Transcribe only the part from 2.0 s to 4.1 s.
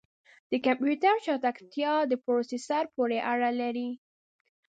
د پروسیسر پورې اړه لري.